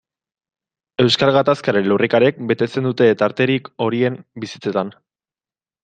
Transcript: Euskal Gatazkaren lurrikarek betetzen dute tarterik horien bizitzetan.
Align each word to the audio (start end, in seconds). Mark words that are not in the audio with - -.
Euskal 1.03 1.33
Gatazkaren 1.35 1.85
lurrikarek 1.91 2.41
betetzen 2.53 2.91
dute 2.91 3.11
tarterik 3.23 3.71
horien 3.89 4.19
bizitzetan. 4.47 4.95